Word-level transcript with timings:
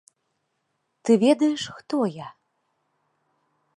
Ты 1.03 1.11
ведаеш, 1.23 1.63
хто 1.81 1.97
я? 2.25 2.29